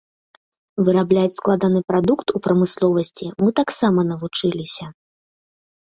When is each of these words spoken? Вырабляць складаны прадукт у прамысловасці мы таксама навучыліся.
Вырабляць 0.87 1.33
складаны 1.39 1.79
прадукт 1.91 2.27
у 2.39 2.43
прамысловасці 2.47 3.25
мы 3.45 3.49
таксама 3.61 3.99
навучыліся. 4.11 4.85